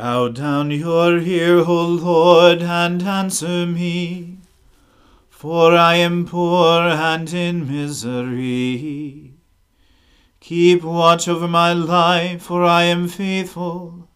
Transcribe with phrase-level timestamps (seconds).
[0.00, 4.38] Bow down your ear, O Lord, and answer me,
[5.28, 9.34] for I am poor and in misery.
[10.38, 14.08] Keep watch over my life, for I am faithful.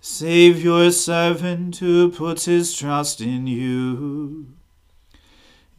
[0.00, 4.46] Save your servant who puts his trust in you.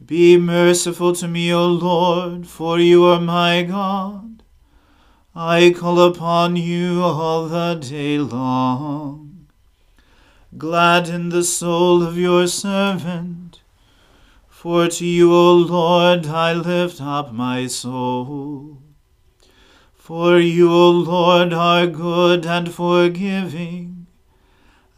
[0.06, 4.37] Be merciful to me, O Lord, for you are my God.
[5.40, 9.46] I call upon you all the day long.
[10.56, 13.60] Gladden the soul of your servant,
[14.48, 18.82] for to you, O Lord, I lift up my soul.
[19.94, 24.08] For you, O Lord, are good and forgiving,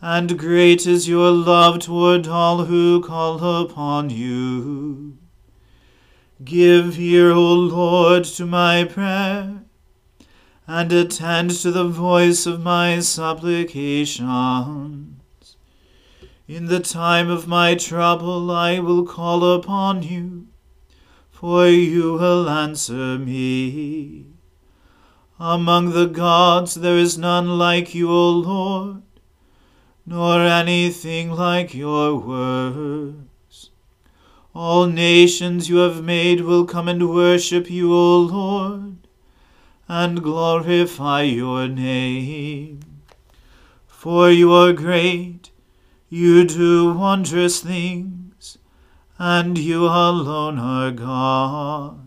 [0.00, 5.19] and great is your love toward all who call upon you.
[6.43, 9.65] Give ear, O Lord, to my prayer
[10.72, 15.56] and attend to the voice of my supplications.
[16.47, 20.47] In the time of my trouble I will call upon you,
[21.28, 24.26] for you will answer me.
[25.40, 29.02] Among the gods there is none like you, O Lord,
[30.06, 33.70] nor anything like your works.
[34.55, 39.00] All nations you have made will come and worship you, O Lord
[39.92, 42.78] and glorify your name.
[43.88, 45.50] For you are great,
[46.08, 48.56] you do wondrous things,
[49.19, 52.06] and you alone are God.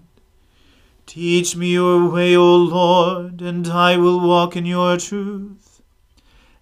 [1.05, 5.81] Teach me your way, O Lord, and I will walk in your truth.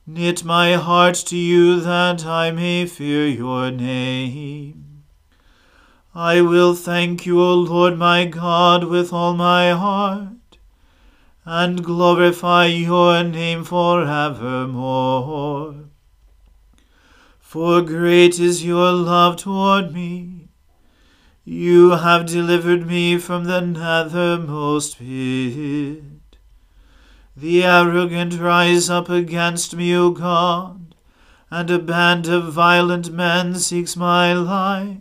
[0.08, 5.04] Knit my heart to you that I may fear your name.
[6.16, 10.41] I will thank you, O Lord my God, with all my heart,
[11.46, 15.76] and glorify your name for evermore.
[17.40, 20.48] For great is your love toward me.
[21.44, 26.04] You have delivered me from the nethermost pit.
[27.36, 30.94] The arrogant rise up against me, O God,
[31.50, 34.98] and a band of violent men seeks my life.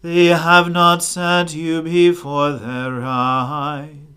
[0.00, 4.07] They have not set you before their eyes.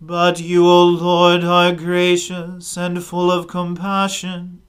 [0.00, 4.60] But you, O Lord, are gracious and full of compassion,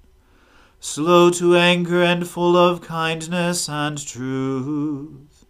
[0.79, 5.45] slow to anger and full of kindness and truth.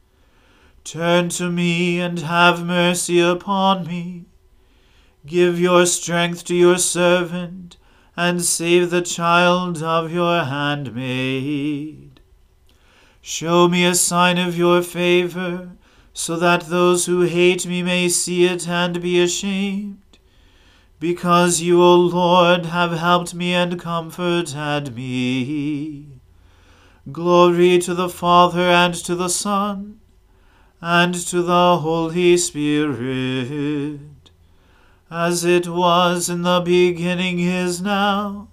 [0.83, 4.25] Turn to me and have mercy upon me.
[5.25, 7.77] Give your strength to your servant,
[8.15, 12.21] and save the child of your handmaid.
[13.21, 15.71] Show me a sign of your favor,
[16.17, 19.99] so that those who hate me may see it and be ashamed.
[20.97, 26.07] Because you, O Lord, have helped me and comforted me.
[27.11, 29.99] Glory to the Father and to the Son
[30.79, 33.99] and to the Holy Spirit,
[35.11, 38.47] as it was in the beginning is now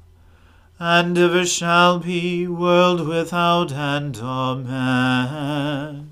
[0.81, 4.19] and ever shall be, world without end.
[4.21, 6.12] Amen.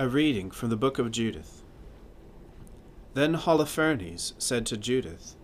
[0.00, 1.62] A reading from the book of Judith.
[3.12, 5.36] Then Holofernes said to Judith,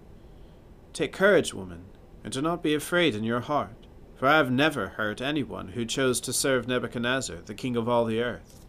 [0.95, 1.85] Take courage, woman,
[2.25, 5.85] and do not be afraid in your heart, for I have never hurt anyone who
[5.85, 8.65] chose to serve Nebuchadnezzar, the king of all the earth.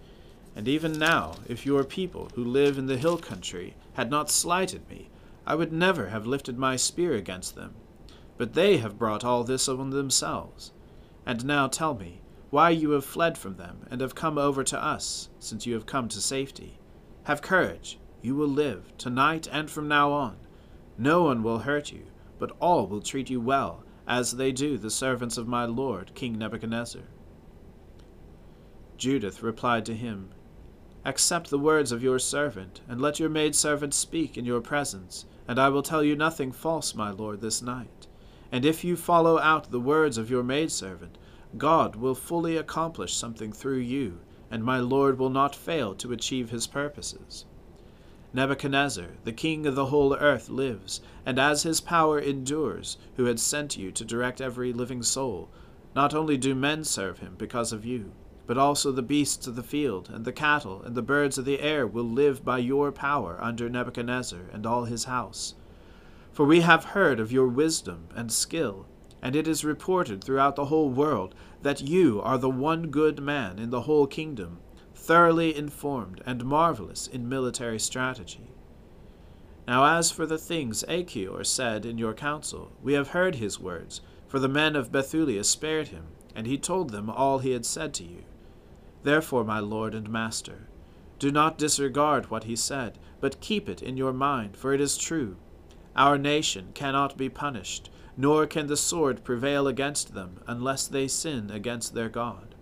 [0.57, 4.89] And even now, if your people who live in the hill country had not slighted
[4.89, 5.07] me,
[5.45, 7.75] I would never have lifted my spear against them.
[8.37, 10.73] But they have brought all this on themselves.
[11.25, 14.83] And now tell me, why you have fled from them, and have come over to
[14.83, 16.79] us, since you have come to safety.
[17.23, 20.37] Have courage, you will live, tonight and from now on.
[20.97, 22.05] No one will hurt you,
[22.39, 26.37] but all will treat you well, as they do the servants of my lord, King
[26.37, 27.03] Nebuchadnezzar.
[28.97, 30.29] Judith replied to him,
[31.05, 35.59] Accept the words of your servant, and let your maidservant speak in your presence and
[35.59, 38.07] I will tell you nothing false, my lord, this night.
[38.51, 41.17] And if you follow out the words of your maidservant,
[41.57, 44.19] God will fully accomplish something through you,
[44.51, 47.45] and my lord will not fail to achieve his purposes.
[48.33, 53.39] Nebuchadnezzar, the king of the whole earth, lives, and as his power endures, who had
[53.39, 55.49] sent you to direct every living soul,
[55.95, 58.11] not only do men serve him because of you,
[58.45, 61.61] but also the beasts of the field, and the cattle, and the birds of the
[61.61, 65.55] air will live by your power under Nebuchadnezzar and all his house.
[66.31, 68.85] For we have heard of your wisdom and skill,
[69.27, 73.59] and it is reported throughout the whole world that you are the one good man
[73.59, 74.57] in the whole kingdom,
[74.95, 78.49] thoroughly informed and marvelous in military strategy.
[79.67, 83.99] Now as for the things Achior said in your council, we have heard his words,
[84.29, 87.93] for the men of Bethulia spared him, and he told them all he had said
[87.95, 88.23] to you.
[89.03, 90.69] Therefore, my lord and master,
[91.19, 94.97] do not disregard what he said, but keep it in your mind, for it is
[94.97, 95.35] true.
[95.97, 101.49] Our nation cannot be punished, nor can the sword prevail against them, unless they sin
[101.49, 102.55] against their God.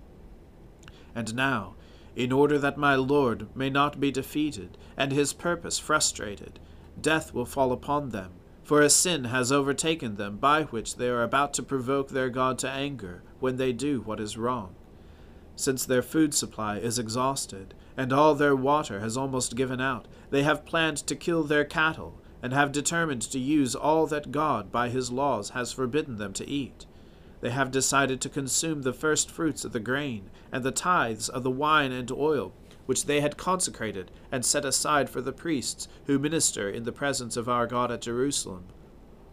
[1.15, 1.75] And now,
[2.15, 6.59] in order that my lord may not be defeated, and his purpose frustrated,
[7.01, 8.33] death will fall upon them,
[8.63, 12.59] for a sin has overtaken them by which they are about to provoke their God
[12.59, 14.75] to anger when they do what is wrong
[15.55, 20.43] since their food supply is exhausted, and all their water has almost given out, they
[20.43, 24.87] have planned to kill their cattle, and have determined to use all that God by
[24.89, 26.85] his laws has forbidden them to eat.
[27.41, 31.41] They have decided to consume the first fruits of the grain, and the tithes of
[31.41, 32.53] the wine and oil,
[32.85, 37.35] which they had consecrated and set aside for the priests who minister in the presence
[37.35, 38.65] of our God at Jerusalem,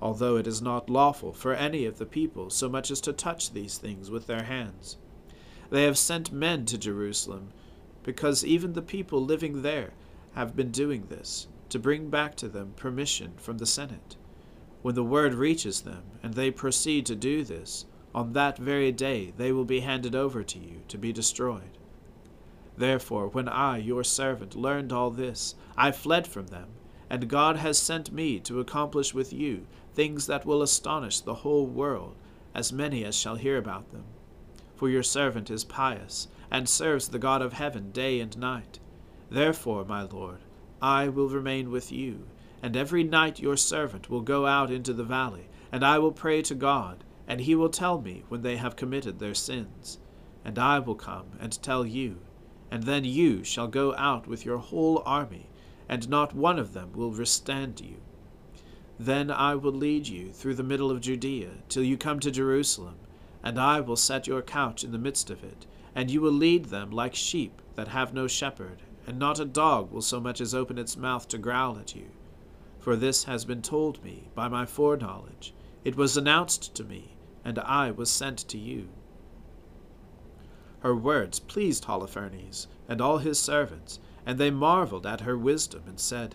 [0.01, 3.53] although it is not lawful for any of the people so much as to touch
[3.53, 4.97] these things with their hands.
[5.69, 7.51] They have sent men to Jerusalem,
[8.05, 9.91] because even the people living there
[10.33, 14.17] have been doing this, to bring back to them permission from the Senate.
[14.83, 19.33] When the word reaches them, and they proceed to do this, on that very day
[19.37, 21.79] they will be handed over to you to be destroyed.
[22.77, 26.69] Therefore, when I, your servant, learned all this, I fled from them,
[27.11, 31.67] and God has sent me to accomplish with you things that will astonish the whole
[31.67, 32.17] world,
[32.55, 34.05] as many as shall hear about them
[34.83, 38.81] for your servant is pious, and serves the God of heaven day and night.
[39.31, 40.39] Therefore, my Lord,
[40.83, 42.27] I will remain with you,
[42.61, 46.43] and every night your servant will go out into the valley, and I will pray
[46.43, 49.99] to God, and he will tell me when they have committed their sins.
[50.45, 52.19] and I will come and tell you,
[52.71, 55.49] and then you shall go out with your whole army,
[55.89, 57.97] and not one of them will withstand you.
[58.99, 62.97] Then I will lead you through the middle of Judea till you come to Jerusalem,
[63.43, 66.67] and I will set your couch in the midst of it, and you will lead
[66.67, 70.55] them like sheep that have no shepherd, and not a dog will so much as
[70.55, 72.11] open its mouth to growl at you.
[72.79, 75.55] For this has been told me by my foreknowledge,
[75.85, 78.89] it was announced to me, and I was sent to you.
[80.81, 86.01] Her words pleased Holofernes and all his servants, and they marveled at her wisdom, and
[86.01, 86.35] said,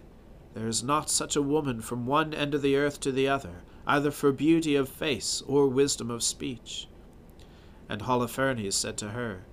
[0.54, 3.64] There is not such a woman from one end of the earth to the other,
[3.86, 6.88] either for beauty of face or wisdom of speech.
[7.90, 9.46] And Holofernes said to her,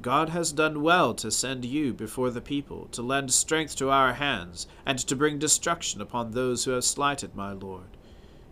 [0.00, 4.14] God has done well to send you before the people, to lend strength to our
[4.14, 7.96] hands, and to bring destruction upon those who have slighted my lord.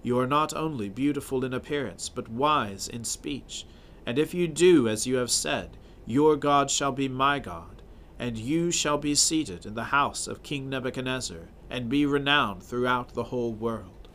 [0.02, 3.64] You are not only beautiful in appearance, but wise in speech.
[4.04, 7.82] And if you do as you have said, your God shall be my God,
[8.18, 13.14] and you shall be seated in the house of King Nebuchadnezzar, and be renowned throughout
[13.14, 14.08] the whole world.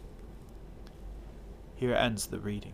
[1.75, 2.73] Here ends the reading.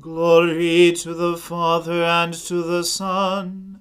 [0.00, 3.80] Glory to the Father and to the Son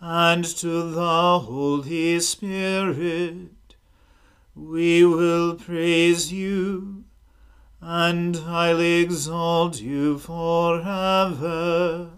[0.00, 3.50] and to the Holy Spirit.
[4.54, 7.04] We will praise you
[7.80, 12.10] and highly exalt you forever.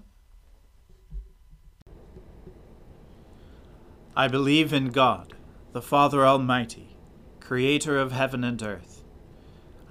[4.16, 5.34] I believe in God,
[5.72, 6.96] the Father Almighty,
[7.40, 8.93] creator of heaven and earth.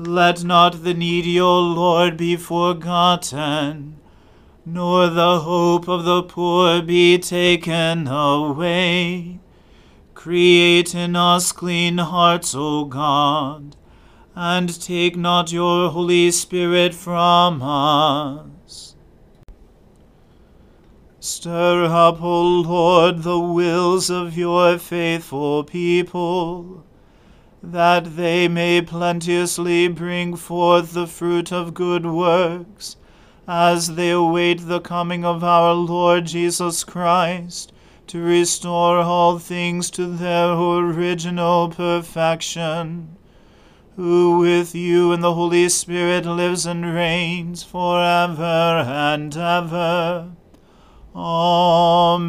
[0.00, 3.96] Let not the needy, O Lord, be forgotten,
[4.64, 9.40] nor the hope of the poor be taken away.
[10.14, 13.74] Create in us clean hearts, O God,
[14.36, 18.94] and take not your Holy Spirit from us.
[21.18, 26.84] Stir up, O Lord, the wills of your faithful people
[27.62, 32.96] that they may plenteously bring forth the fruit of good works,
[33.46, 37.72] as they await the coming of our Lord Jesus Christ,
[38.06, 43.16] to restore all things to their original perfection,
[43.96, 50.30] who with you and the Holy Spirit lives and reigns for ever and ever.
[51.14, 52.28] Amen.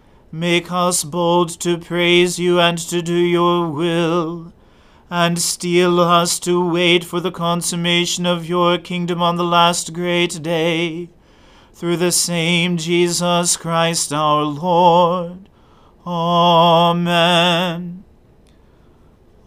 [0.33, 4.53] Make us bold to praise you and to do your will,
[5.09, 10.41] and steel us to wait for the consummation of your kingdom on the last great
[10.41, 11.09] day,
[11.73, 15.49] through the same Jesus Christ our Lord.
[16.07, 18.05] Amen.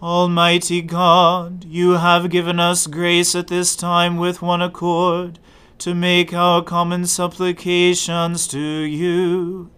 [0.03, 5.38] Almighty God, you have given us grace at this time with one accord
[5.79, 9.71] to make our common supplications to you.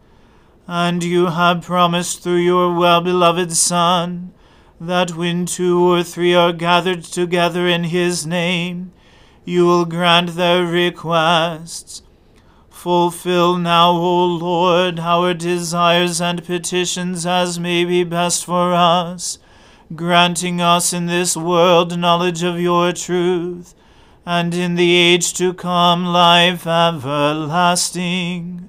[0.68, 4.32] And you have promised through your well beloved Son
[4.80, 8.92] that when two or three are gathered together in his name,
[9.44, 12.02] you will grant their requests.
[12.68, 19.38] Fulfill now, O Lord, our desires and petitions as may be best for us,
[19.94, 23.74] granting us in this world knowledge of your truth,
[24.26, 28.68] and in the age to come life everlasting.